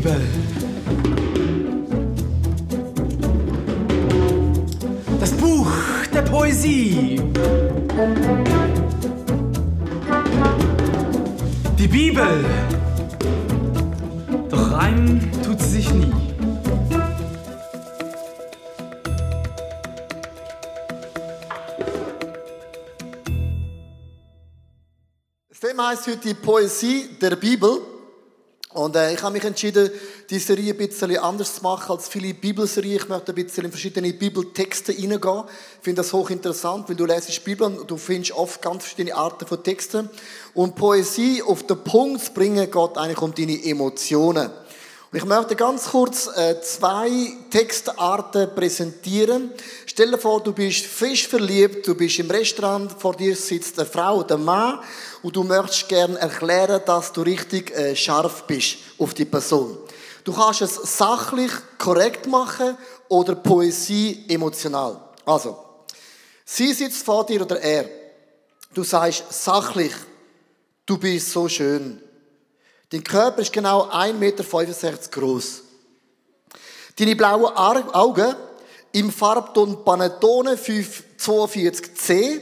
[0.00, 0.20] Bibel.
[5.20, 5.70] Das Buch
[6.14, 7.20] der Poesie.
[11.78, 12.44] Die Bibel.
[14.48, 16.12] Doch reimen tut sie sich nie.
[25.50, 27.89] Das Thema heißt heute die Poesie der Bibel.
[28.72, 29.90] Und äh, ich habe mich entschieden,
[30.30, 32.98] die Serie ein bisschen anders zu machen als viele Bibelserien.
[32.98, 35.42] Ich möchte ein bisschen in verschiedene Bibeltexte hineingehen.
[35.78, 39.16] Ich finde das hochinteressant, weil du lesest die Bibel und du findest oft ganz verschiedene
[39.16, 40.08] Arten von Texten.
[40.54, 44.50] Und Poesie auf den Punkt zu bringen, geht eigentlich um deine Emotionen.
[45.12, 47.10] Ich möchte ganz kurz äh, zwei
[47.50, 49.50] Textarten präsentieren.
[49.84, 53.88] Stell dir vor, du bist frisch verliebt, du bist im Restaurant, vor dir sitzt eine
[53.88, 54.78] Frau oder ein Mann
[55.24, 59.78] und du möchtest gerne erklären, dass du richtig äh, scharf bist auf die Person.
[60.22, 62.76] Du kannst es sachlich korrekt machen
[63.08, 64.96] oder Poesie emotional.
[65.24, 65.58] Also,
[66.44, 67.90] sie sitzt vor dir oder er.
[68.72, 69.92] Du sagst sachlich,
[70.86, 72.00] du bist so schön.
[72.90, 74.42] Dein Körper ist genau 1,65 Meter
[75.10, 75.62] groß.
[76.96, 78.34] Deine blauen Augen
[78.92, 82.40] im Farbton Panettone 542C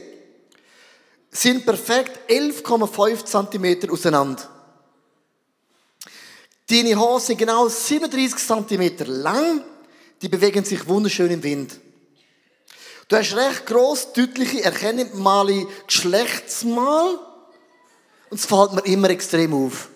[1.31, 4.49] sind perfekt 11,5 cm auseinander.
[6.71, 9.63] Deine Haare sind genau 37 cm lang,
[10.23, 11.79] die bewegen sich wunderschön im Wind.
[13.09, 17.19] Du hast recht gross, deutliche, erkennbare Geschlechtsmal
[18.31, 19.89] und es fällt mir immer extrem auf.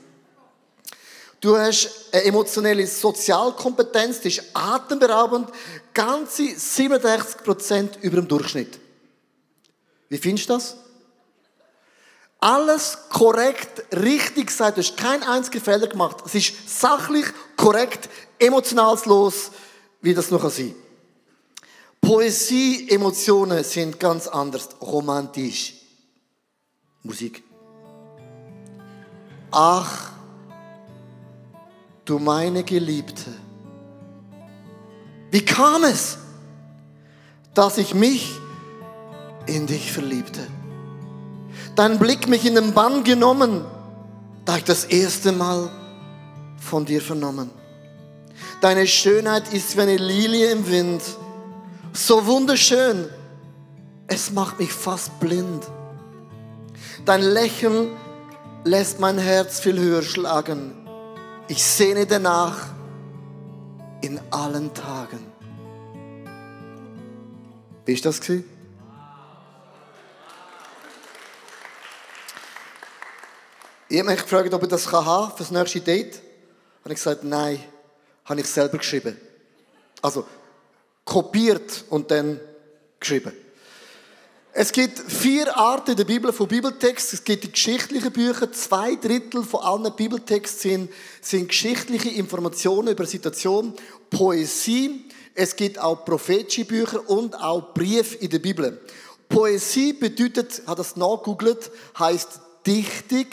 [1.42, 5.50] Du hast eine emotionelle Sozialkompetenz, die ist atemberaubend,
[5.92, 8.78] ganze 67% über dem Durchschnitt.
[10.08, 10.76] Wie findest du das?
[12.38, 16.18] Alles korrekt, richtig gesagt, du hast keinen einzigen Fehler gemacht.
[16.24, 17.26] Es ist sachlich,
[17.56, 18.08] korrekt,
[18.38, 19.50] emotionalslos,
[20.00, 20.76] wie das noch sein
[22.00, 25.74] Poesie, Emotionen sind ganz anders, romantisch.
[27.02, 27.42] Musik.
[29.50, 30.11] Ach,
[32.04, 33.30] du meine Geliebte.
[35.30, 36.18] Wie kam es,
[37.54, 38.30] dass ich mich
[39.46, 40.40] in dich verliebte?
[41.74, 43.64] Dein Blick mich in den Bann genommen,
[44.44, 45.70] da ich das erste Mal
[46.58, 47.50] von dir vernommen.
[48.60, 51.02] Deine Schönheit ist wie eine Lilie im Wind,
[51.92, 53.08] so wunderschön,
[54.06, 55.66] es macht mich fast blind.
[57.04, 57.88] Dein Lächeln
[58.64, 60.81] lässt mein Herz viel höher schlagen.
[61.52, 62.70] Ich sehne danach
[64.00, 65.20] in allen Tagen.
[67.84, 68.48] Wie ist das gewesen?
[73.90, 76.22] Ich habe mich gefragt, ob ich das kann für das nächste Date.
[76.84, 77.62] Und ich gesagt, nein,
[78.24, 79.20] habe ich selber geschrieben.
[80.00, 80.26] Also
[81.04, 82.40] kopiert und dann
[82.98, 83.32] geschrieben.
[84.54, 87.14] Es gibt vier Arten in der Bibel von Bibeltext.
[87.14, 88.52] Es gibt die geschichtlichen Bücher.
[88.52, 90.90] Zwei Drittel von allen Bibeltexten sind,
[91.22, 93.72] sind geschichtliche Informationen über Situationen,
[94.10, 95.06] Poesie.
[95.34, 98.78] Es gibt auch prophetische Bücher und auch Briefe in der Bibel.
[99.26, 103.28] Poesie bedeutet, hat das nachgegoogelt, heißt Dichtung,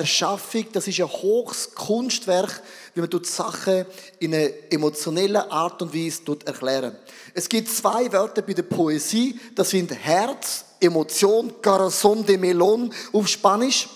[0.00, 0.66] Erschaffung.
[0.72, 2.62] Das ist ein hohes Kunstwerk,
[2.94, 3.86] wie man die Sachen
[4.18, 6.96] in einer emotionellen Art und Weise erklären.
[7.32, 13.28] Es gibt zwei Wörter bei der Poesie, das sind Herz, Emotion, Corazon de Melon auf
[13.28, 13.88] Spanisch.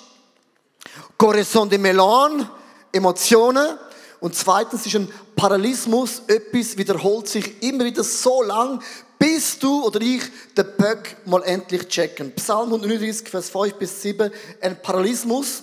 [1.16, 2.48] Corazon de Melon,
[2.92, 3.78] Emotionen.
[4.20, 8.82] Und zweitens ist ein Paralysmus, etwas wiederholt sich immer wieder so lang,
[9.18, 10.22] bis du oder ich
[10.56, 12.32] den Böck mal endlich checken.
[12.34, 14.30] Psalm 139, Vers 5 bis 7,
[14.60, 15.62] ein Paralysmus.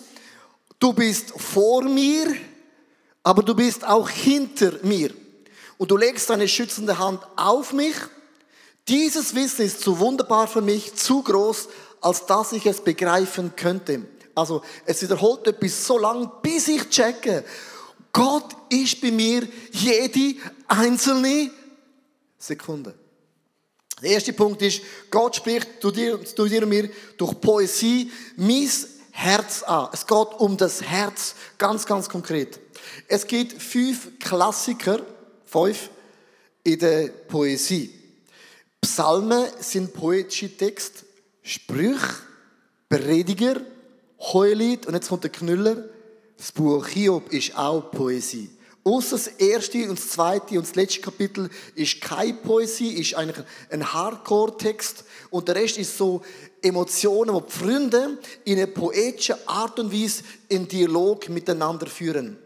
[0.86, 2.36] Du bist vor mir,
[3.24, 5.12] aber du bist auch hinter mir.
[5.80, 7.96] Und du legst deine schützende Hand auf mich.
[8.88, 11.70] Dieses Wissen ist zu wunderbar für mich, zu groß,
[12.02, 14.06] als dass ich es begreifen könnte.
[14.36, 17.44] Also, es wiederholt etwas so lang, bis ich checke.
[18.14, 21.50] Gott ist bei mir jede einzelne
[22.38, 22.94] Sekunde.
[24.04, 28.70] Der erste Punkt ist, Gott spricht zu dir, zu dir und mir durch Poesie mein
[29.18, 29.90] Herz an.
[29.94, 32.60] Es geht um das Herz, ganz, ganz konkret.
[33.08, 35.00] Es gibt fünf Klassiker,
[35.46, 35.90] fünf,
[36.64, 37.94] in der Poesie.
[38.82, 41.06] Psalmen sind poetische Texte,
[41.42, 42.16] Sprüche,
[42.90, 43.62] Prediger,
[44.20, 45.86] Heulied und jetzt kommt der Knüller.
[46.38, 48.50] Das Buch Hiob ist auch Poesie.
[48.88, 53.44] Außer das erste und das zweite und das letzte Kapitel ist keine Poesie, ist eigentlich
[53.72, 56.22] ein Hardcore-Text und der Rest ist so
[56.62, 62.38] Emotionen, wo die Freunde in einer poetischen Art und Weise in Dialog miteinander führen.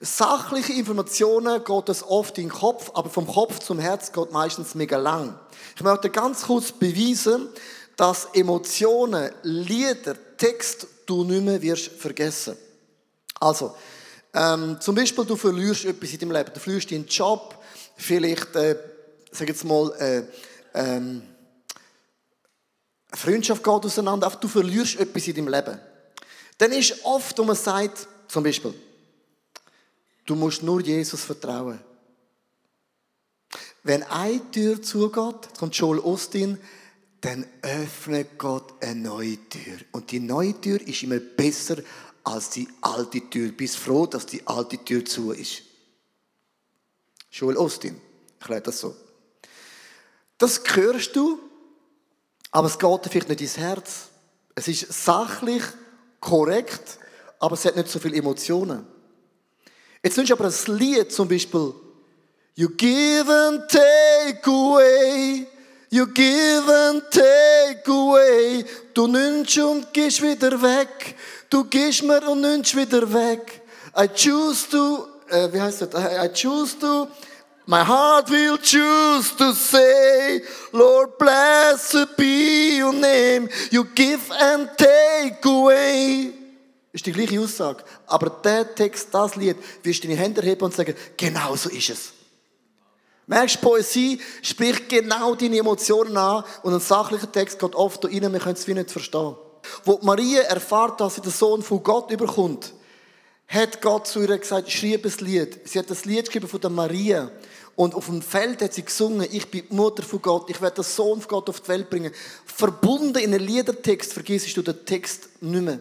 [0.00, 4.76] Sachliche Informationen geht das oft in den Kopf, aber vom Kopf zum Herz geht meistens
[4.76, 5.36] mega lang.
[5.74, 7.48] Ich möchte ganz kurz beweisen,
[7.96, 12.56] dass Emotionen, Lieder, Text du nicht mehr wirst vergessen.
[13.40, 13.74] Also,
[14.34, 16.50] ähm, zum Beispiel, du verlierst etwas in deinem Leben.
[16.52, 17.62] Du verlierst deinen Job,
[17.96, 18.76] vielleicht, äh,
[19.30, 20.22] sag jetzt mal, äh,
[20.74, 21.22] ähm,
[23.12, 25.78] Freundschaft geht auseinander, du verlierst etwas in deinem Leben.
[26.58, 28.74] Dann ist oft, wo man sagt, zum Beispiel,
[30.26, 31.78] du musst nur Jesus vertrauen.
[33.84, 36.58] Wenn eine Tür zugeht, kommt Joel Austin,
[37.20, 39.78] dann öffnet Gott eine neue Tür.
[39.92, 41.76] Und die neue Tür ist immer besser
[42.24, 43.52] als die alte Tür.
[43.52, 45.62] Bist froh, dass die alte Tür zu ist.
[47.30, 48.00] Joel Austin
[48.40, 48.96] erklärt das so.
[50.38, 51.38] Das hörst du,
[52.50, 54.08] aber es geht vielleicht nicht ins Herz.
[54.54, 55.62] Es ist sachlich
[56.20, 56.98] korrekt,
[57.38, 58.86] aber es hat nicht so viele Emotionen.
[60.02, 61.74] Jetzt nimmst du aber ein Lied zum Beispiel
[62.56, 65.46] You give and take away
[65.94, 68.64] You give and take away.
[68.92, 71.14] Du nimmst und gehst wieder weg.
[71.48, 73.62] Du gehst mir und nimmst wieder weg.
[73.96, 75.90] I choose to, äh, wie heißt das?
[75.94, 77.06] I, choose to,
[77.66, 80.42] my heart will choose to say,
[80.72, 83.48] Lord blessed be your name.
[83.70, 86.32] You give and take away.
[86.92, 87.84] Ist die gleiche Aussage.
[88.08, 91.90] Aber der Text, das Lied, wirst du deine Hände heben und sagen, genau so ist
[91.90, 92.13] es.
[93.26, 98.32] Merkst, Poesie spricht genau deine Emotionen an und ein sachlicher Text geht oft da rein,
[98.32, 99.34] wir können es wie nicht verstehen.
[99.84, 102.74] Wo Maria erfahrt, dass sie den Sohn von Gott überkommt,
[103.48, 105.60] hat Gott zu ihr gesagt, schreib ein Lied.
[105.64, 107.30] Sie hat das Lied geschrieben von der Maria.
[107.76, 110.76] Und auf dem Feld hat sie gesungen, ich bin die Mutter von Gott, ich werde
[110.76, 112.12] den Sohn von Gott auf die Welt bringen.
[112.44, 115.80] Verbunden in einen Liedertext vergisst du den Text nicht mehr.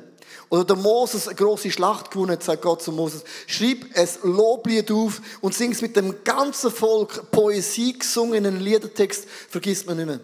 [0.50, 3.24] Oder der Moses eine große Schlacht gewonnen sagt Gott zu Moses.
[3.48, 8.62] Schreib es Loblied auf und sing es mit dem ganzen Volk Poesie gesungen in einen
[8.62, 10.20] Liedertext, vergisst man nicht mehr.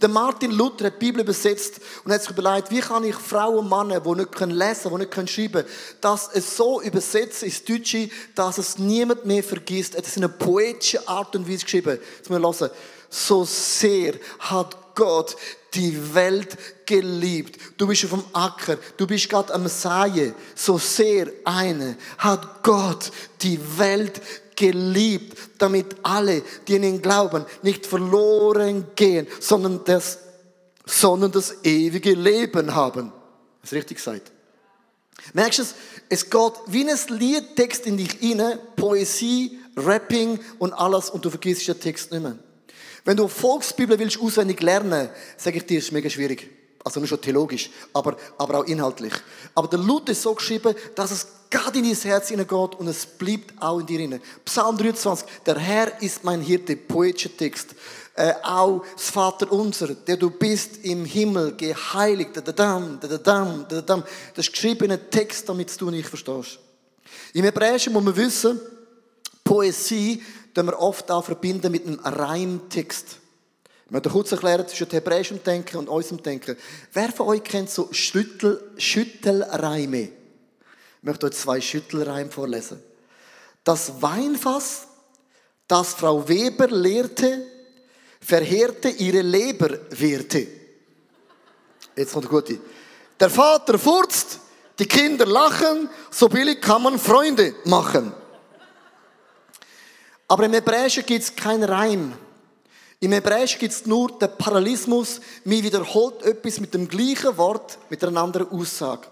[0.00, 3.58] Der Martin Luther hat die Bibel übersetzt und hat sich überlegt, wie kann ich Frauen
[3.58, 5.68] und Männer, die nicht lesen können, die nicht schreiben können,
[6.00, 9.94] das es so übersetzen ins Deutsche, dass es niemand mehr vergisst.
[9.94, 11.98] Er hat in einer poetischen Art und Weise geschrieben.
[12.16, 12.70] Jetzt müssen wir hören.
[13.10, 15.36] So sehr hat Gott
[15.74, 16.56] die Welt
[16.86, 17.58] geliebt.
[17.78, 20.34] Du bist auf dem Acker, du bist gerade am Säen.
[20.54, 23.10] So sehr eine hat Gott
[23.40, 24.20] die Welt
[24.56, 30.18] geliebt, damit alle, die in ihn glauben, nicht verloren gehen, sondern das,
[30.84, 33.12] sondern das ewige Leben haben.
[33.62, 34.30] Das richtig gesagt.
[35.32, 35.74] Merkst du es?
[36.08, 41.66] Es geht wie ein Liedtext in dich rein, Poesie, Rapping und alles und du vergisst
[41.66, 42.38] den Text nicht mehr.
[43.04, 46.48] Wenn du Volksbibel willst auswendig lernen, sage ich dir, ist mega schwierig.
[46.84, 49.12] Also nur schon theologisch, aber, aber auch inhaltlich.
[49.54, 53.06] Aber der Luther ist so geschrieben, dass es gerade in dein Herz hineingeht und es
[53.06, 54.20] bleibt auch in dir hinein.
[54.44, 57.74] Psalm 23, der Herr ist mein Hirte, poetischer Text.
[58.14, 64.02] Äh, auch das Vater unser, der du bist im Himmel, geheiligt, dadadam, dadadam, dadadam.
[64.34, 66.58] Das ist geschriebener Text, damit du nicht verstehst.
[67.32, 68.60] Im Hebräischen muss man wissen,
[69.44, 70.22] Poesie
[70.56, 73.18] den wir oft auch verbinden mit einem Reimtext.
[73.86, 76.56] Ich möchte kurz erklären zwischen hebräischem Denken und unserem Denken.
[76.92, 80.02] Wer von euch kennt so Schüttel, Schüttelreime?
[80.02, 82.82] Ich möchte euch zwei Schüttelreime vorlesen.
[83.64, 84.88] Das Weinfass,
[85.68, 87.46] das Frau Weber lehrte,
[88.20, 90.46] verheerte ihre Leberwerte.
[91.96, 92.58] Jetzt kommt der Gute.
[93.20, 94.38] Der Vater furzt,
[94.78, 98.12] die Kinder lachen, so billig kann man Freunde machen.
[100.32, 102.14] Aber im Hebräischen gibt es keinen Reim.
[103.00, 105.20] Im Hebräischen gibt es nur den Parallelismus.
[105.44, 109.08] Man wiederholt etwas mit dem gleichen Wort, mit einer anderen Aussage.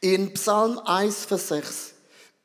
[0.00, 1.92] In Psalm 1, Vers 6.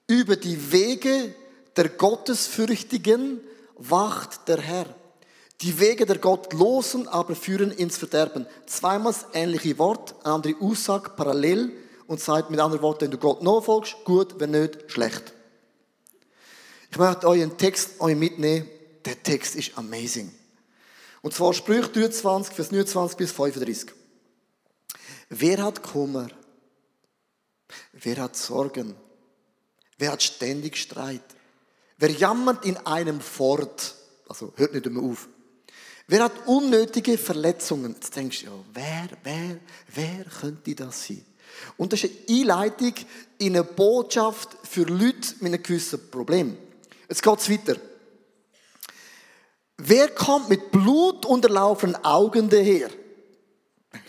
[0.06, 1.34] Über die Wege
[1.76, 3.42] der Gottesfürchtigen
[3.74, 4.86] wacht der Herr.
[5.62, 8.46] Die Wege der Gottlosen aber führen ins Verderben.
[8.68, 11.72] Zweimal das ähnliche Wort, eine andere Aussage, parallel
[12.06, 15.35] und sagt mit anderen Worten, wenn du Gott nachfolgst, gut, wenn nicht, schlecht.
[16.96, 18.70] Ich möchte euch einen Text euch mitnehmen.
[19.04, 20.34] Der Text ist amazing.
[21.22, 23.92] Und zwar Sprüche 23, Vers 29 bis 35.
[25.28, 26.30] Wer hat Kummer?
[27.92, 28.96] Wer hat Sorgen?
[29.98, 31.20] Wer hat ständig Streit?
[31.98, 33.96] Wer jammert in einem fort?
[34.30, 35.28] Also hört nicht immer auf.
[36.08, 37.96] Wer hat unnötige Verletzungen?
[37.96, 39.60] Jetzt denkst du, ja, wer, wer,
[39.94, 41.26] wer könnte das sein?
[41.76, 42.94] Und das ist eine Einleitung
[43.38, 46.58] in eine Botschaft für Leute mit einem gewissen Problem.
[47.08, 47.76] Jetzt geht es weiter.
[49.78, 52.90] Wer kommt mit blutunterlaufenen Augen daher?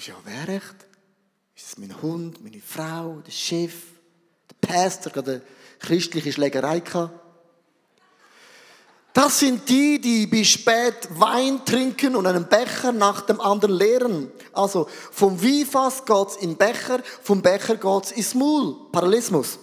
[0.07, 0.77] Ja, wer echt?
[1.55, 3.75] Ist es mein Hund, meine Frau, der Chef,
[4.51, 5.43] der Pastor gerade eine
[5.81, 7.21] christliche Schlägerei gehabt.
[9.13, 14.31] Das sind die, die bis spät Wein trinken und einen Becher nach dem anderen leeren.
[14.53, 18.77] Also vom Weinfass geht's in den Becher, vom Becher geht's ins Maul.
[18.93, 19.59] Parallelismus.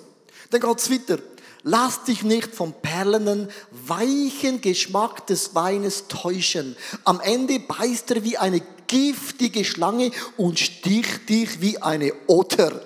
[0.50, 1.20] Dann geht's weiter.
[1.64, 6.76] Lass dich nicht vom perlenden, weichen Geschmack des Weines täuschen.
[7.06, 12.82] Am Ende beißt er wie eine giftige Schlange und sticht dich wie eine Otter.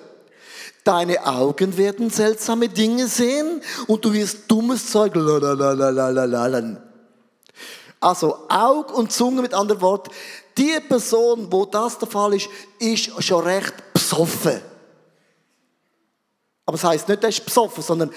[0.84, 5.14] Deine Augen werden seltsame Dinge sehen und du wirst dummes Zeug.
[5.16, 6.80] Lalalalalalala.
[8.00, 10.10] Also Aug und Zunge mit anderen Worten.
[10.56, 14.60] Die Person, wo das der Fall ist, ist schon recht besoffen.
[16.64, 18.10] Aber das heißt nicht, er ist besoffen, sondern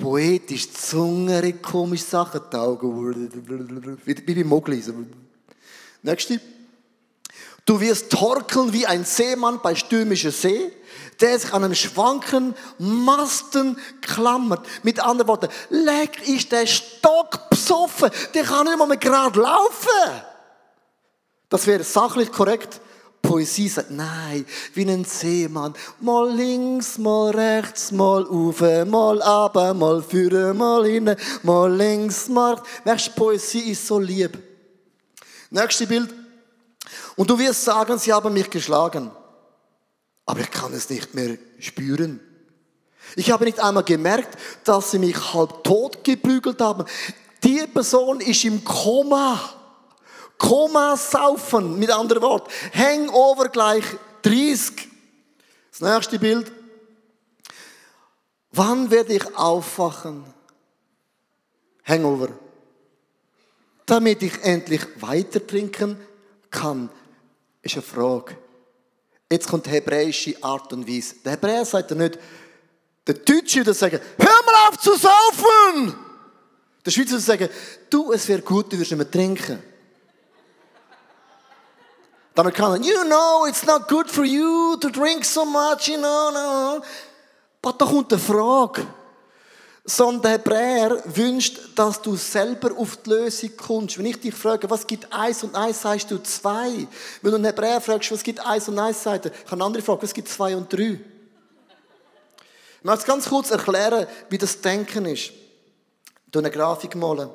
[0.00, 4.82] poetisch, Zunge, komische Sachen, die Augen, wie bei Mogli.
[6.02, 6.40] Nächste.
[7.66, 10.72] Du wirst torkeln wie ein Seemann bei stürmischer See,
[11.20, 14.66] der sich an einem schwanken Masten klammert.
[14.82, 20.22] Mit anderen Worten, leck ist der Stock besoffen, der kann nicht mal mehr gerade laufen.
[21.48, 22.80] Das wäre sachlich korrekt.
[23.22, 25.74] Poesie sagt, nein, wie ein Seemann.
[26.00, 32.60] Mal links, mal rechts, mal auf, mal ab, mal führen, mal hin, mal links, mal.
[32.84, 34.38] Weißt Poesie ist so lieb.
[35.50, 36.14] Nächste Bild.
[37.16, 39.10] Und du wirst sagen, sie haben mich geschlagen.
[40.26, 42.20] Aber ich kann es nicht mehr spüren.
[43.16, 46.84] Ich habe nicht einmal gemerkt, dass sie mich halb tot geprügelt haben.
[47.42, 49.59] Die Person ist im Koma.
[50.40, 52.50] Koma saufen, mit anderen Worten.
[52.72, 53.84] Hangover gleich
[54.22, 54.88] 30.
[55.70, 56.50] Das nächste Bild.
[58.50, 60.24] Wann werde ich aufwachen?
[61.84, 62.30] Hangover.
[63.84, 65.98] Damit ich endlich weiter trinken
[66.50, 66.88] kann,
[67.60, 68.34] ist eine Frage.
[69.30, 71.16] Jetzt kommt die hebräische Art und Weise.
[71.22, 72.18] Der Hebräer sagt ja nicht,
[73.06, 75.94] der Deutsche würde sagen, hör mal auf zu saufen!
[76.84, 77.48] Der Schweizer würde sagen,
[77.90, 79.69] du, es wäre gut, du würdest nicht mehr trinken.
[82.40, 86.30] Der Amerikaner, you know, it's not good for you to drink so much, you know,
[86.32, 86.80] no.
[87.60, 88.86] Aber da kommt eine Frage.
[89.84, 93.98] Sondern der Hebräer wünscht, dass du selber auf die Lösung kommst.
[93.98, 96.88] Wenn ich dich frage, was gibt eins und eins, sagst du zwei.
[97.20, 99.82] Wenn du einen Hebräer fragst, was gibt eins und eins, sagt er, kann eine andere
[99.82, 100.98] fragen, was gibt zwei und drei.
[102.78, 105.30] Ich möchte ganz kurz erklären, wie das Denken ist.
[106.26, 107.28] Ich eine Grafik malen.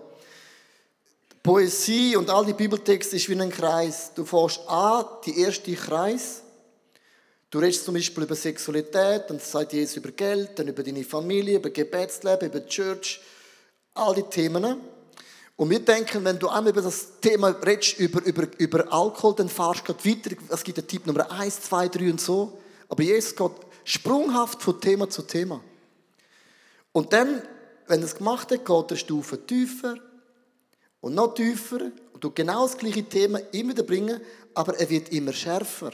[1.46, 4.12] Poesie und all die Bibeltexte ist wie ein Kreis.
[4.16, 6.42] Du fährst an, die erste Kreis.
[7.52, 11.58] Du redest zum Beispiel über Sexualität, dann sagt Jesus über Geld, dann über deine Familie,
[11.58, 13.22] über Gebetsleben, über die Church,
[13.94, 14.82] all die Themen.
[15.56, 19.48] Und wir denken, wenn du einmal über das Thema redest, über, über, über Alkohol, dann
[19.48, 20.36] fahrst du gerade weiter.
[20.50, 22.58] Es gibt den Tipp Nummer 1, 2, 3 und so.
[22.90, 23.52] Aber Jesus geht
[23.84, 25.62] sprunghaft von Thema zu Thema.
[26.92, 27.44] Und dann,
[27.86, 29.98] wenn er es gemacht hat, geht er eine Stufe tiefer
[31.06, 34.20] und noch tiefer und du genau das gleiche Thema immer wieder bringen,
[34.56, 35.92] aber er wird immer schärfer.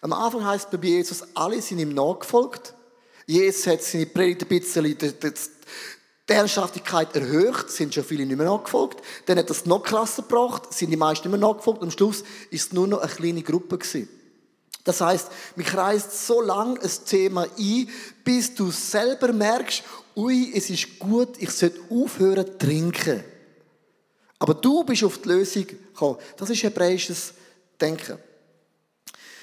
[0.00, 2.72] Am Anfang heißt bei Jesus, alle sind ihm nachgefolgt.
[3.26, 9.02] Jesus hat seine Predigt ein bisschen die, Ernsthaftigkeit erhöht, sind schon viele nicht mehr nachgefolgt.
[9.26, 11.82] Dann hat es noch krasser gebracht, sind die meisten nicht mehr nachgefolgt.
[11.82, 14.08] Am Schluss ist es nur noch eine kleine Gruppe gewesen.
[14.84, 17.88] Das heißt, mich kreist so lang ein Thema ein,
[18.22, 19.82] bis du selber merkst,
[20.14, 23.33] ui, es ist gut, ich sollte aufhören zu trinken.
[24.38, 26.18] Aber du bist auf die Lösung gekommen.
[26.36, 27.34] Das ist hebräisches
[27.80, 28.18] Denken.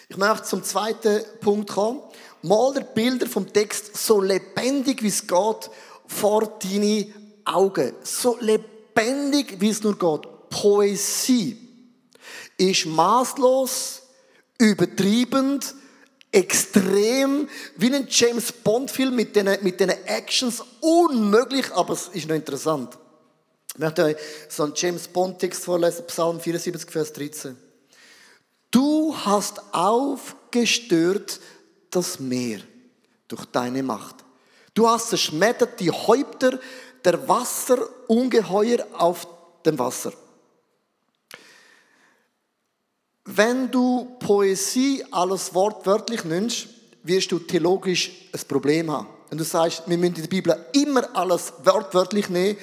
[0.09, 2.01] Ich möchte zum zweiten Punkt kommen.
[2.41, 5.69] Mal der Bilder vom Text so lebendig wie es geht
[6.07, 7.07] vor deine
[7.45, 7.93] Augen.
[8.03, 10.49] So lebendig wie es nur geht.
[10.49, 11.57] Poesie
[12.57, 14.01] ist maßlos,
[14.57, 15.73] übertriebend,
[16.31, 20.63] extrem, wie ein James Bond Film mit den, mit den Actions.
[20.79, 22.97] Unmöglich, aber es ist noch interessant.
[23.73, 24.17] Ich möchte euch
[24.49, 27.57] so einen James Bond Text vorlesen, Psalm 74, Vers 13.
[28.69, 31.39] Du hast aufgestört
[31.89, 32.59] das Meer
[33.27, 34.17] durch deine Macht.
[34.73, 36.59] Du hast zerschmettert die Häupter
[37.03, 39.27] der Wasserungeheuer auf
[39.65, 40.13] dem Wasser.
[43.25, 46.67] Wenn du Poesie alles wortwörtlich nimmst,
[47.03, 49.07] wirst du theologisch ein Problem haben.
[49.29, 52.57] Wenn du sagst, wir müssen in der Bibel immer alles wortwörtlich nehmen,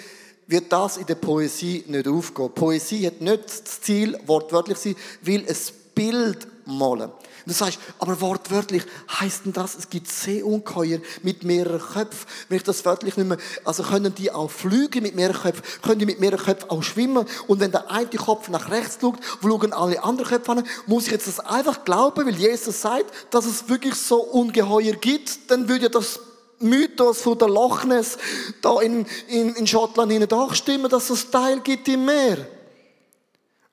[0.49, 2.52] wird das in der Poesie nicht aufgehen.
[2.52, 7.11] Poesie hat nicht das Ziel, wortwörtlich sein, weil es Bild malen.
[7.11, 8.83] Und du sagst, aber wortwörtlich
[9.21, 12.26] heißt denn das, es gibt Seeungeheuer mit mehreren Köpfen.
[12.49, 16.07] Wenn ich das wörtlich mehr, also können die auch fliegen mit mehreren Köpfen, können die
[16.07, 17.26] mit mehreren Köpfen auch schwimmen.
[17.47, 21.12] Und wenn der eine Kopf nach rechts schaut, schauen alle anderen Köpfe an, muss ich
[21.12, 25.90] jetzt das einfach glauben, weil Jesus sagt, dass es wirklich so Ungeheuer gibt, dann würde
[25.90, 26.21] das
[26.61, 28.19] Mythos von der Loch Ness
[28.61, 32.47] da in, in, in Schottland hinein doch stimmen, dass es Teil gibt im Meer.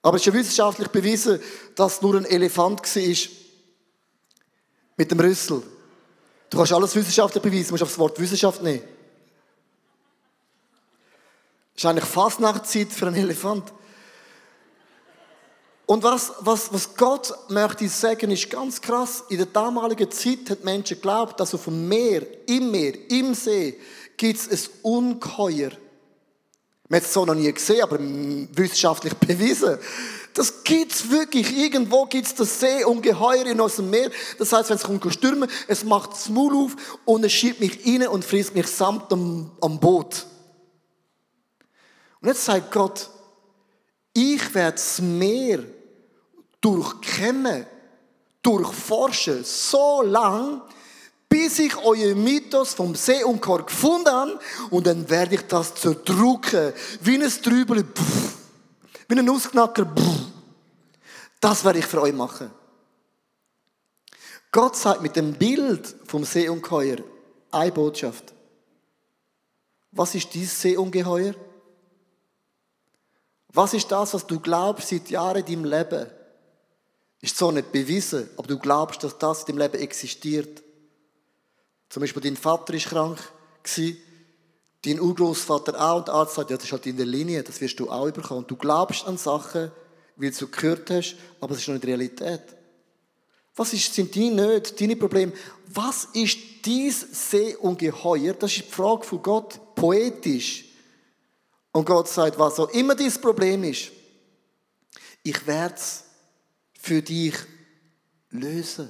[0.01, 1.39] Aber es ist ja wissenschaftlich bewiesen,
[1.75, 3.31] dass nur ein Elefant war.
[4.97, 5.63] Mit dem Rüssel.
[6.49, 8.83] Du kannst alles wissenschaftlich beweisen, du musst auf das Wort Wissenschaft nehmen.
[11.73, 13.73] Das ist eigentlich Fastnachtzeit für einen Elefant.
[15.85, 19.23] Und was, was, was Gott möchte sagen, ist ganz krass.
[19.29, 23.79] In der damaligen Zeit hat Menschen geglaubt, dass auf dem Meer, im Meer, im See,
[24.17, 25.71] gibt es ein Ungeheuer.
[26.87, 29.77] Man hat es so noch nie gesehen, aber wissenschaftlich bewiesen.
[30.33, 31.55] Das gibt's wirklich.
[31.55, 34.11] Irgendwo gibt's das Seeungeheuer in unserem Meer.
[34.37, 36.75] Das heißt, wenn es kommt stürmen, es macht das Maul auf
[37.05, 40.25] und es schiebt mich rein und frisst mich samt am, am Boot.
[42.21, 43.09] Und jetzt sagt Gott,
[44.15, 45.59] ich werde das Meer
[46.61, 47.65] durchkämmen,
[48.41, 50.61] durchforschen, so lang,
[51.27, 57.21] bis ich euer Mythos vom See gefunden habe und dann werde ich das zerdrücken, wie
[57.21, 57.85] ein Trübel,
[59.09, 59.93] wie ein Ausknacker.
[61.41, 62.49] Das werde ich für euch machen.
[64.49, 66.97] Gott sagt mit dem Bild vom Seeungeheuer
[67.51, 68.33] eine Botschaft.
[69.91, 71.35] Was ist dieses Seeungeheuer?
[73.55, 76.07] Was ist das, was du glaubst seit Jahren in deinem Leben?
[77.21, 80.61] Ist so nicht bewiesen, aber du glaubst, dass das in deinem Leben existiert.
[81.87, 83.17] Zum Beispiel dein Vater ist krank
[83.63, 83.97] gewesen,
[84.83, 87.61] dein Urgroßvater auch und der Arzt sagt, ja, das ist halt in der Linie, das
[87.61, 88.39] wirst du auch bekommen.
[88.41, 89.71] Und du glaubst an Sachen,
[90.17, 92.41] weil du gehört hast, aber es ist noch nicht Realität.
[93.55, 95.31] Was ist, sind deine Nöte, deine Probleme?
[95.67, 98.33] Was ist dies Seeungeheuer?
[98.33, 100.64] Das ist die Frage von Gott, poetisch.
[101.75, 103.91] Und Gott sagt, was auch immer dein Problem ist,
[105.23, 106.05] ich werde es
[106.79, 107.35] für dich
[108.29, 108.89] lösen.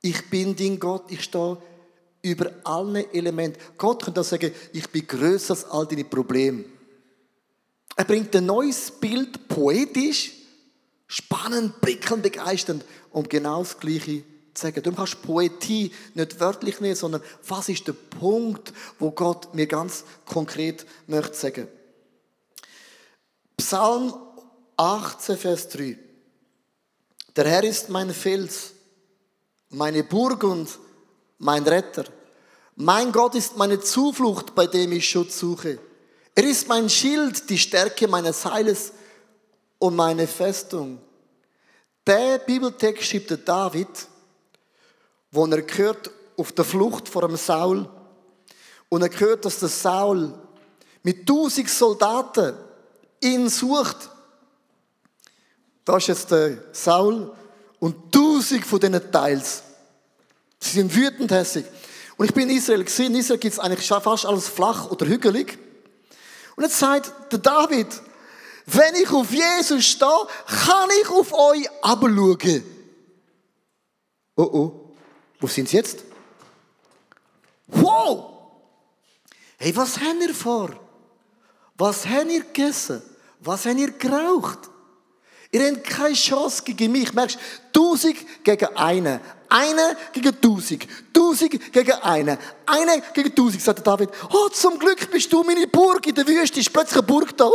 [0.00, 1.58] Ich bin dein Gott, ich stehe
[2.22, 3.60] über alle Elemente.
[3.76, 6.64] Gott könnte auch sagen, ich bin größer als all deine Probleme.
[7.94, 10.32] Er bringt ein neues Bild, poetisch,
[11.08, 14.22] spannend, prickelnd, begeisternd, um genau das Gleiche
[14.54, 14.82] zu sagen.
[14.82, 20.04] Du kannst Poetie nicht wörtlich nehmen, sondern was ist der Punkt, wo Gott mir ganz
[20.24, 21.68] konkret möchte sagen.
[23.58, 24.14] Psalm
[24.76, 25.98] 18, Vers 3.
[27.34, 28.72] Der Herr ist mein Fels,
[29.70, 30.78] meine Burg und
[31.38, 32.04] mein Retter.
[32.76, 35.80] Mein Gott ist meine Zuflucht, bei dem ich Schutz suche.
[36.36, 38.92] Er ist mein Schild, die Stärke meines Heiles
[39.78, 41.00] und meine Festung.
[42.06, 43.88] Der Bibeltext schreibt David,
[45.32, 47.90] wo er gehört auf der Flucht vor dem Saul
[48.88, 50.32] und er hört, dass der Saul
[51.02, 52.67] mit tausend Soldaten
[53.20, 54.10] ihn sucht.
[55.84, 57.34] Da ist jetzt der Saul
[57.78, 59.62] und tausend von diesen Teils.
[60.60, 61.64] Sie sind wütend hässig.
[62.16, 63.14] Und ich bin in Israel gesehen.
[63.14, 65.58] In Israel gibt es eigentlich fast alles flach oder hügelig.
[66.56, 67.86] Und jetzt sagt der David,
[68.66, 72.64] wenn ich auf Jesus stehe, kann ich auf euch abschauen.
[74.36, 74.94] Oh oh,
[75.40, 76.04] wo sind sie jetzt?
[77.68, 78.38] Wow!
[79.56, 80.70] Hey, was habt ihr vor?
[81.78, 83.02] Was habt ihr gegessen?
[83.40, 84.58] Was habt ihr geraucht?
[85.50, 87.14] Ihr habt keine Chance gegen mich.
[87.14, 87.38] Merkst,
[87.72, 89.20] Tausend gegen einen.
[89.48, 90.86] Eine gegen tausend.
[91.12, 92.36] Tausend gegen einen.
[92.68, 94.10] Eine gegen tausend, sagt David.
[94.30, 96.06] Oh, zum Glück bist du meine Burg.
[96.06, 97.46] In der Wüste ist plötzlich eine Burg da.
[97.46, 97.52] Oh,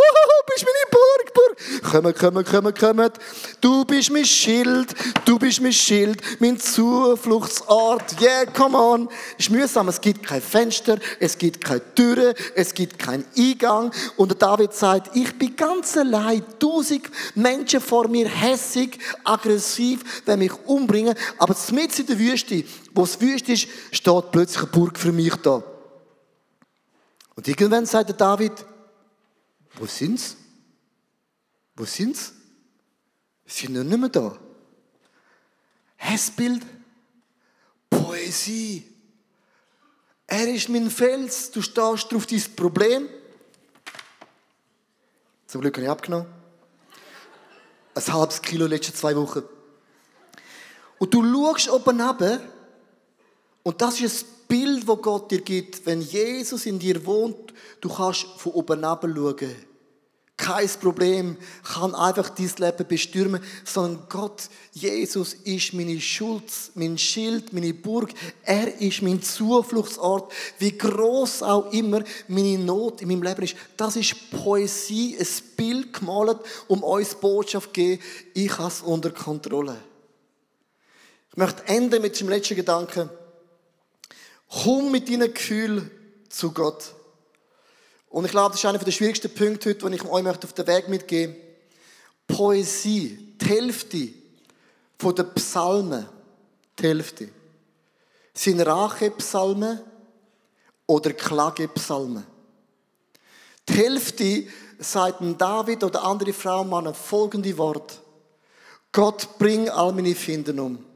[0.47, 1.91] bist meine Burg, Burg.
[1.91, 3.19] Kommt, kommt, kommt, kommt.
[3.61, 4.93] Du bist mein Schild.
[5.25, 6.19] Du bist mein Schild.
[6.39, 8.19] Mein Zufluchtsort.
[8.19, 9.09] Yeah, come on.
[9.37, 9.87] Ist mühsam.
[9.87, 10.97] Es gibt kein Fenster.
[11.19, 12.33] Es gibt keine Türe.
[12.55, 13.91] Es gibt keinen Eingang.
[14.17, 16.43] Und David sagt, ich bin ganz allein.
[16.59, 21.15] Tausend Menschen vor mir hässig, aggressiv, wenn mich umbringen.
[21.37, 25.35] Aber mitten in der Wüste, wo es Wüste ist, steht plötzlich eine Burg für mich
[25.37, 25.63] da.
[27.35, 28.53] Und irgendwann sagt der David,
[29.75, 30.37] wo sind's?
[31.75, 32.33] Wo sind's?
[33.45, 34.37] Sie sind nicht mehr da.
[35.95, 36.63] Hessbild,
[37.89, 38.87] Poesie.
[40.27, 43.09] Er ist mein Fels, du stehst auf dein Problem.
[45.47, 46.27] Zum Glück habe ich abgenommen.
[47.95, 49.43] Ein halbes Kilo letzte zwei Wochen.
[50.97, 52.41] Und du schaust oben runter
[53.63, 55.85] und das ist ein Bild, das Gott dir gibt.
[55.85, 59.55] Wenn Jesus in dir wohnt, du kannst von oben schauen.
[60.35, 67.53] Kein Problem, kann einfach dein Leben bestürmen, sondern Gott, Jesus ist meine Schutz, mein Schild,
[67.53, 68.09] meine Burg.
[68.43, 70.33] Er ist mein Zufluchtsort.
[70.57, 73.55] Wie groß auch immer meine Not in meinem Leben ist.
[73.77, 79.11] Das ist Poesie, ein Bild gemalt, um uns Botschaft zu geben, ich habe es unter
[79.11, 79.77] Kontrolle.
[81.29, 83.09] Ich möchte enden mit dem letzten Gedanken.
[84.61, 85.89] Komm mit deinen Gefühlen
[86.29, 86.93] zu Gott.
[88.09, 90.67] Und ich glaube, das ist einer der schwierigsten Punkte heute, den ich euch auf den
[90.67, 91.43] Weg mitgeben möchte.
[92.27, 94.09] Poesie, die Hälfte
[94.99, 96.05] von den Psalmen,
[96.79, 97.29] die Hälfte,
[98.33, 99.79] sind Rachepsalmen
[100.85, 102.25] oder Klagepsalmen.
[103.67, 104.47] Die Hälfte
[104.79, 108.01] sagt David oder andere Frauen Männer folgende Wort.
[108.91, 110.92] Gott, bring all meine Finden um.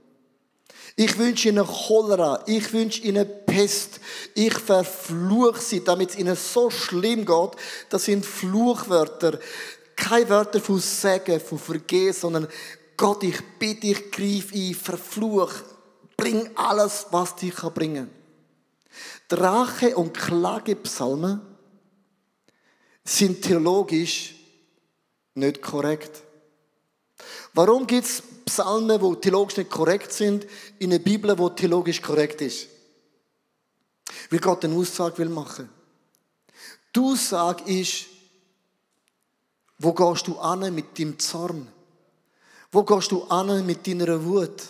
[0.95, 3.99] Ich wünsche ihnen Cholera, ich wünsche ihnen Pest,
[4.33, 7.51] ich verfluche sie, damit es ihnen so schlimm geht.
[7.89, 9.39] Das sind Fluchwörter,
[9.95, 12.47] keine Wörter von Segen, von Vergehen, sondern
[12.95, 15.51] Gott, ich bitte, ich greife ein, verfluch,
[16.15, 18.17] bring alles, was dich bringen kann.
[19.27, 21.41] Drache- und Klagepsalmen
[23.03, 24.35] sind theologisch
[25.35, 26.23] nicht korrekt.
[27.53, 30.47] Warum gibt es Psalmen, die theologisch nicht korrekt sind,
[30.79, 32.67] in einer Bibel, die theologisch korrekt ist?
[34.29, 35.69] Weil Gott eine Aussage will machen.
[36.95, 38.05] Die Aussage ist,
[39.77, 41.67] wo gehst du an mit deinem Zorn?
[42.71, 44.63] Wo gehst du an mit deiner Wut?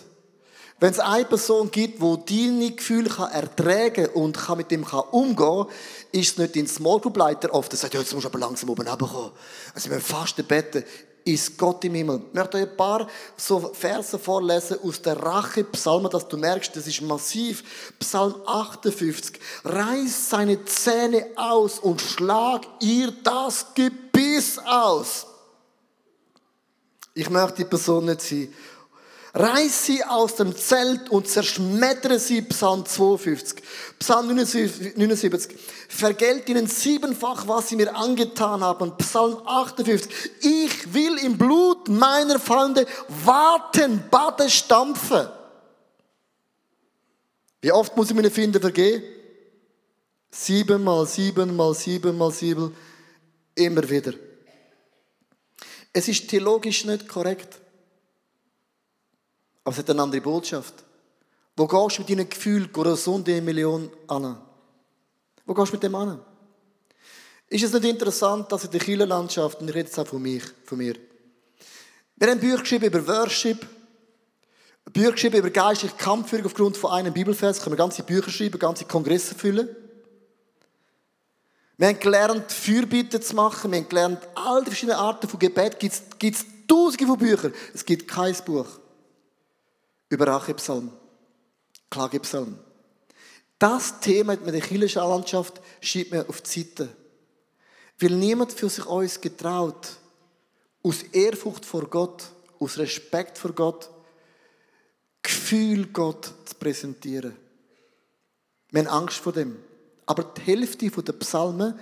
[0.80, 5.02] Wenn es eine Person gibt, die deine Gefühle kann ertragen und kann mit dem kann
[5.10, 5.66] umgehen
[6.12, 8.38] ist es nicht dein Small Group Leiter oft, der sagt, ja, jetzt musst du aber
[8.38, 9.32] langsam oben runterkommen.
[9.74, 10.84] Also wir fasten beten,
[11.32, 12.22] ist Gott im Himmel.
[12.28, 16.86] Ich möchte ein paar so Verse vorlesen aus der Rache Psalmen, dass du merkst, das
[16.86, 17.92] ist massiv.
[17.98, 19.38] Psalm 58.
[19.64, 25.26] Reiß seine Zähne aus und schlag ihr das Gebiss aus.
[27.14, 28.54] Ich möchte die Person nicht sein.
[29.38, 33.62] Reiß sie aus dem Zelt und zerschmettere sie, Psalm 52.
[34.00, 35.56] Psalm 79.
[35.88, 38.96] Vergelt ihnen siebenfach, was sie mir angetan haben.
[38.96, 40.10] Psalm 58.
[40.40, 42.84] Ich will im Blut meiner Feinde
[43.24, 45.28] warten, Bade stampfen.
[47.60, 49.04] Wie oft muss ich meine Finde vergehen?
[50.32, 52.76] Siebenmal, siebenmal, siebenmal, sieben.
[53.54, 54.14] Immer wieder.
[55.92, 57.60] Es ist theologisch nicht korrekt.
[59.68, 60.72] Aber es hat eine andere Botschaft.
[61.54, 64.40] Wo gehst du mit deinen Gefühlen, Corazon Million an?
[65.44, 66.18] Wo gehst du mit dem an?
[67.48, 70.42] Ist es nicht interessant, dass in der Kirchenlandschaft, und ich rede jetzt auch von, mich,
[70.64, 70.94] von mir,
[72.16, 73.66] wir haben Bücher geschrieben über Worship,
[74.90, 78.86] Bücher geschrieben über geistliche Kampfführung aufgrund von einem Bibelvers, können wir ganze Bücher schreiben, ganze
[78.86, 79.68] Kongresse füllen.
[81.76, 85.78] Wir haben gelernt, Fürbitte zu machen, wir haben gelernt, all die verschiedenen Arten von Gebet,
[85.78, 87.52] gibt es tausende von Büchern.
[87.74, 88.66] Es gibt kein Buch
[90.08, 90.90] über Rachepsalm,
[91.90, 92.58] Klagepsalm.
[93.58, 96.88] Das Thema mit der chilischen Landschaft schiebt mir auf die Seite.
[97.98, 99.96] Weil niemand für sich uns getraut,
[100.82, 103.90] aus Ehrfurcht vor Gott, aus Respekt vor Gott,
[105.22, 107.36] Gefühl Gott zu präsentieren.
[108.70, 109.56] Wir haben Angst vor dem.
[110.06, 111.78] Aber die Hälfte der Psalmen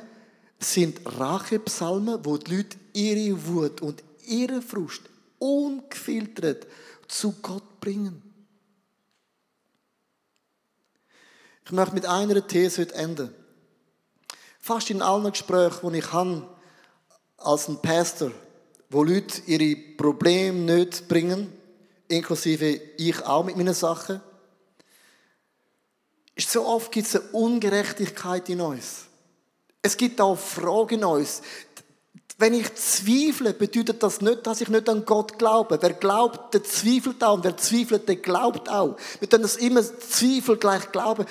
[0.58, 5.02] sind Rachepsalmen, wo die Leute ihre Wut und ihre Frust
[5.38, 6.66] ungefiltert
[7.06, 8.20] zu Gott bringen.
[11.64, 13.33] Ich möchte mit einer These heute enden.
[14.59, 16.49] Fast in allen Gesprächen, die ich habe,
[17.37, 18.33] als ein Pastor,
[18.90, 21.53] wo Leute ihre Probleme nicht bringen,
[22.09, 22.66] inklusive
[22.99, 24.20] ich auch mit meinen Sachen,
[26.35, 29.05] ist so oft gibt es eine Ungerechtigkeit in uns.
[29.81, 31.40] Es gibt auch Fragen in uns.
[32.38, 35.79] Wenn ich zweifle, bedeutet das nicht, dass ich nicht an Gott glaube.
[35.81, 37.35] Wer glaubt, der zweifelt auch.
[37.35, 38.96] Und wer zweifelt, der glaubt auch.
[39.20, 41.24] Wir können das immer Zweifel gleich glauben.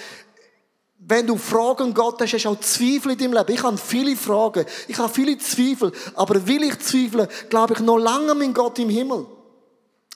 [0.97, 3.53] Wenn du Fragen Gott hast, hast du auch Zweifel in deinem Leben.
[3.53, 4.65] Ich habe viele Fragen.
[4.87, 5.91] Ich habe viele Zweifel.
[6.15, 9.27] Aber will ich zweifeln, glaube ich noch lange an Gott im Himmel.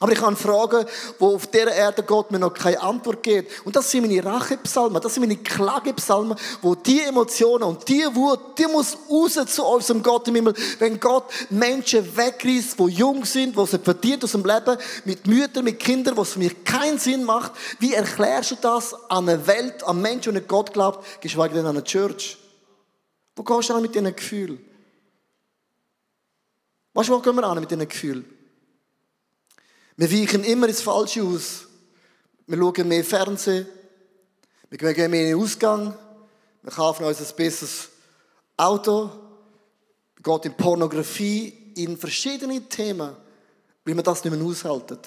[0.02, 0.86] Aber ich habe Fragen,
[1.20, 3.66] wo auf dieser Erde Gott mir noch keine Antwort gibt.
[3.66, 8.58] Und das sind meine Rachepsalmen, das sind meine Klagepsalmen, wo die Emotionen und die Wut,
[8.58, 10.54] die muss raus zu unserem Gott im Himmel.
[10.80, 15.66] Wenn Gott Menschen wegreißt, die jung sind, die sie verdient aus dem Leben, mit Müttern,
[15.66, 19.84] mit Kindern, was für mich keinen Sinn macht, wie erklärst du das an einer Welt,
[19.84, 22.38] an Menschen, die nicht Gott glaubt, geschweige denn an einer Church?
[23.36, 24.66] Wo gehst du an mit diesen Gefühlen?
[26.94, 28.39] Weißt du, wo gehen wir an mit diesen Gefühlen?
[30.00, 31.68] Wir weichen immer ins Falsche aus.
[32.48, 33.68] Wir schauen mehr Fernsehen.
[34.70, 35.94] Wir gehen mehr in den Ausgang.
[36.62, 37.90] Wir kaufen uns ein besseres
[38.56, 39.10] Auto.
[40.16, 43.14] Wir gehen in Pornografie, in verschiedene Themen,
[43.84, 45.00] weil wir das nicht mehr aushalten.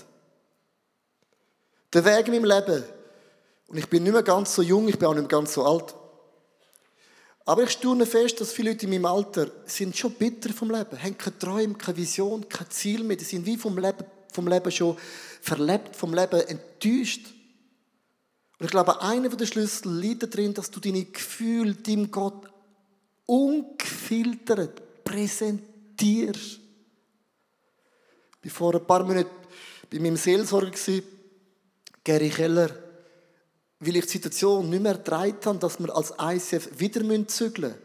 [1.91, 2.85] Der Weg in meinem Leben,
[3.69, 5.65] und ich bin nicht mehr ganz so jung, ich bin auch nicht mehr ganz so
[5.65, 5.95] alt,
[7.47, 11.03] aber ich staune fest, dass viele Leute in meinem Alter sind schon bitter vom Leben,
[11.03, 14.71] haben keine Träume, keine Vision, kein Ziel mehr, die sind wie vom Leben vom Leben
[14.71, 14.97] schon
[15.41, 17.27] verlebt, vom Leben enttäuscht.
[18.59, 22.49] Und ich glaube, einer der Schlüssel liegt darin, dass du deine Gefühle dem Gott
[23.27, 26.61] ungefiltert präsentierst.
[28.45, 29.31] Ich war vor ein paar Monaten
[29.91, 30.73] bei meinem Seelsorger,
[32.05, 32.71] Gary Keller,
[33.79, 37.83] weil ich die Situation nicht mehr ertragen habe, dass wir als ICF wieder zügeln müssen.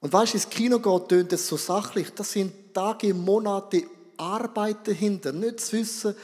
[0.00, 2.10] Und weißt du, ins Kino geht, tönt es so sachlich.
[2.10, 3.84] Das sind Tage, Monate
[4.22, 5.32] Arbeit dahinter.
[5.32, 6.14] Nicht zu wissen,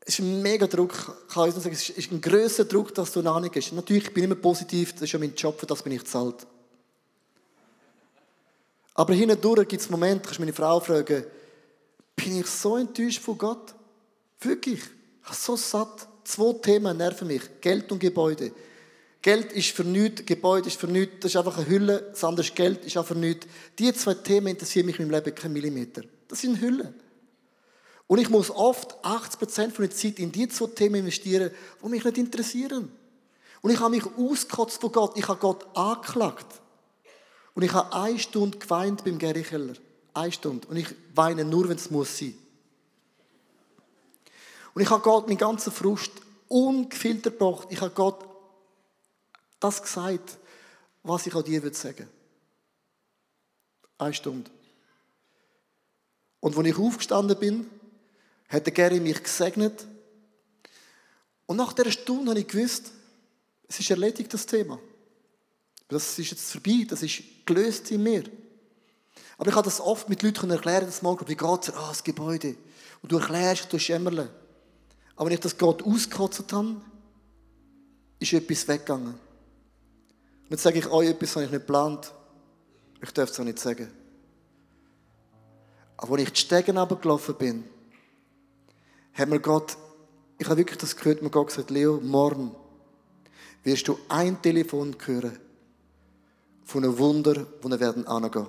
[0.00, 0.92] es ist ein mega Druck,
[1.28, 1.72] kann ich sagen.
[1.72, 3.72] Es ist ein grösser Druck, dass du noch nicht gehst.
[3.72, 6.46] Natürlich bin ich immer positiv, das ist ja mein Job, für das bin ich zahlt.
[8.94, 11.24] Aber hindurch gibt es Momente, kannst meine Frau fragen,
[12.16, 13.74] bin ich so enttäuscht von Gott?
[14.40, 14.80] Wirklich.
[14.80, 16.08] Ich bin so satt.
[16.24, 17.42] Zwei Themen nerven mich.
[17.60, 18.52] Geld und Gebäude.
[19.22, 22.46] Geld ist für nichts, Gebäude ist für nichts, das ist einfach eine Hülle, das andere
[22.46, 23.46] ist Geld, ist auch für nichts.
[23.78, 26.02] Die zwei Themen interessieren mich in meinem Leben kein Millimeter.
[26.30, 26.94] Das sind Hüllen.
[28.06, 31.50] Und ich muss oft 80% von der Zeit in die zwei Themen investieren,
[31.82, 32.90] die mich nicht interessieren.
[33.60, 36.60] Und ich habe mich ausgekotzt von Gott, ich habe Gott angeklagt.
[37.54, 39.74] Und ich habe eine Stunde geweint beim Gary Keller.
[40.14, 40.66] Eine Stunde.
[40.68, 42.34] Und ich weine nur, wenn es muss sein.
[44.72, 46.12] Und ich habe Gott meinen ganzen Frust
[46.48, 47.66] ungefiltert gebracht.
[47.70, 48.24] Ich habe Gott
[49.58, 50.38] das gesagt,
[51.02, 52.08] was ich an dir würde sagen.
[53.98, 54.50] Eine Stunde.
[56.40, 57.70] Und als ich aufgestanden bin,
[58.48, 59.86] hat der Gary mich gesegnet.
[61.46, 62.90] Und nach dieser Stunde habe ich gewusst,
[63.68, 64.78] es ist erledigt, das Thema.
[65.88, 68.24] Das ist jetzt vorbei, das ist gelöst in mir.
[69.36, 71.74] Aber ich habe das oft mit Leuten erklären, das mal, wie geht es?
[71.74, 72.56] Ah, das Gebäude.
[73.02, 74.30] Und du erklärst, du schämmerle.
[75.16, 76.80] Aber wenn ich das gerade ausgekotzt habe,
[78.18, 79.14] ist etwas weggegangen.
[79.14, 82.12] Und jetzt sage ich euch etwas, was ich nicht geplant
[83.02, 83.90] Ich darf es auch nicht sagen.
[86.00, 87.64] Aber als ich die Stegen runtergelaufen bin,
[89.12, 89.76] hat mir Gott,
[90.38, 92.52] ich habe wirklich das gehört, mir Gott gesagt, Leo, morgen
[93.64, 95.38] wirst du ein Telefon hören
[96.64, 98.46] von einem Wunder, wo wir werden angehen.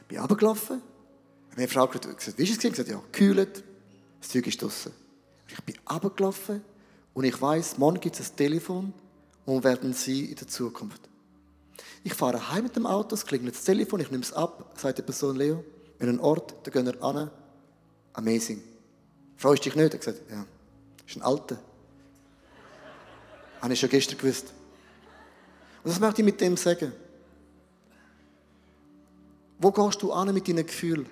[0.00, 0.80] Ich bin runtergelaufen,
[1.54, 2.64] meine Frau gesagt, wie ist es?
[2.64, 3.62] Ich gesagt, ja, gekühlt,
[4.20, 4.92] das Zeug ist draussen.
[5.48, 6.64] Ich bin runtergelaufen
[7.12, 8.94] und ich weiß, morgen gibt es ein Telefon
[9.44, 11.10] und werden sie in der Zukunft.
[12.04, 14.96] Ich fahre heim mit dem Auto, es klingelt das Telefon, ich nehme es ab, sagt
[14.96, 15.62] die Person Leo,
[16.00, 17.30] in einen Ort, da gehen wir an.
[18.14, 18.62] Amazing.
[19.36, 19.92] Freust dich nicht?
[19.94, 20.44] Er hat gesagt, ja.
[20.96, 21.58] Das ist ein Alter.
[23.60, 24.46] Habe ich schon gestern gewusst.
[25.84, 26.92] Und das möchte ich mit dem sagen.
[29.58, 31.06] Wo gehst du an mit deinen Gefühlen?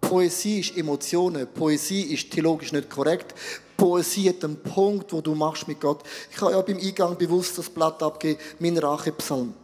[0.00, 1.46] Poesie ist Emotionen.
[1.46, 3.34] Poesie ist theologisch nicht korrekt.
[3.76, 6.02] Poesie hat einen Punkt, wo du machst mit Gott.
[6.30, 9.54] Ich habe ja beim Eingang bewusst das Blatt abgegeben, mein Rachepsalm.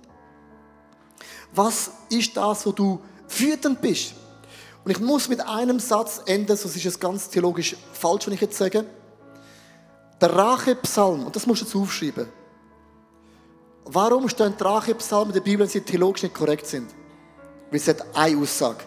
[1.53, 4.15] Was ist das, wo du wütend bist?
[4.85, 8.41] Und ich muss mit einem Satz enden, sonst ist es ganz theologisch falsch, wenn ich
[8.41, 8.85] jetzt sage.
[10.21, 12.29] Der Rachepsalm, und das musst du jetzt aufschreiben.
[13.85, 16.91] Warum stehen die Rachepsalmen in der Bibel, wenn sie theologisch nicht korrekt sind?
[17.71, 18.85] Weil es hat eine Aussage.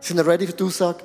[0.00, 1.04] Sind ihr ready für die Aussage?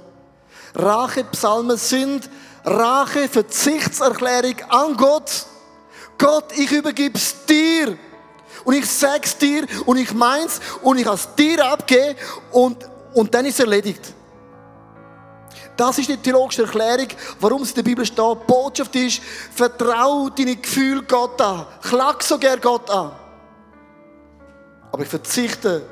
[0.75, 2.30] Rachepsalmen sind
[2.63, 5.45] Rache, Verzichtserklärung an Gott.
[6.17, 7.97] Gott, ich übergebe es dir.
[8.65, 12.15] Und ich sage es dir und ich meins und ich es dir abgeben
[12.52, 12.78] und,
[13.13, 14.13] und dann ist es erledigt.
[15.79, 17.07] Das ist die theologische Erklärung,
[17.39, 18.19] warum es in der Bibel steht.
[18.19, 19.21] Die Botschaft ist,
[19.55, 21.65] vertraue deine Gefühle Gott an.
[21.81, 23.13] Klag so gern Gott an.
[24.91, 25.83] Aber ich verzichte,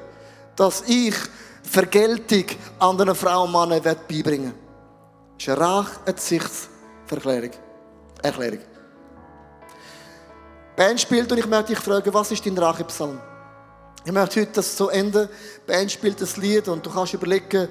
[0.57, 1.15] dass ich
[1.63, 2.43] Vergeltung
[2.79, 4.57] anderen Frauen und Männern beibringen werde.
[5.37, 7.51] Das ist eine Racherzichtsverklärung.
[8.21, 8.59] Erklärung.
[10.75, 13.21] Band spielt und ich möchte dich fragen, was ist dein Rachepsalm?
[14.03, 15.29] Ich möchte heute das enden.
[15.29, 17.69] Die Band spielt das Lied und du kannst überlegen,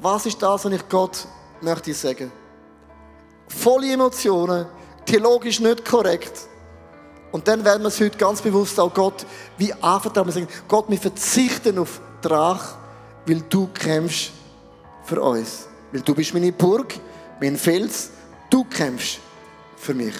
[0.00, 1.28] was ist das, was ich Gott
[1.60, 2.30] möchte ich sagen.
[3.48, 4.66] Volle Emotionen,
[5.04, 6.48] theologisch nicht korrekt.
[7.32, 9.26] Und dann werden wir es heute ganz bewusst auch Gott
[9.58, 10.28] wie anvertrauen.
[10.28, 12.76] Wir sagen, Gott, wir verzichten auf Drach,
[13.26, 14.32] weil du kämpfst
[15.04, 15.66] für uns.
[15.92, 16.94] Weil du bist meine Burg,
[17.40, 18.10] mein Fels,
[18.50, 19.18] du kämpfst
[19.76, 20.14] für mich.